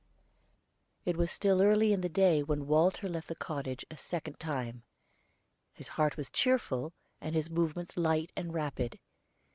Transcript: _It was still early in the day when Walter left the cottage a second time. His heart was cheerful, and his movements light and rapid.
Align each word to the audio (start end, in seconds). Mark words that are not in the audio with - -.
_It 1.05 1.15
was 1.15 1.31
still 1.31 1.61
early 1.61 1.93
in 1.93 2.01
the 2.01 2.09
day 2.09 2.41
when 2.41 2.65
Walter 2.65 3.07
left 3.07 3.27
the 3.27 3.35
cottage 3.35 3.85
a 3.91 3.97
second 3.99 4.39
time. 4.39 4.81
His 5.73 5.89
heart 5.89 6.17
was 6.17 6.31
cheerful, 6.31 6.91
and 7.21 7.35
his 7.35 7.51
movements 7.51 7.97
light 7.97 8.31
and 8.35 8.51
rapid. 8.51 8.97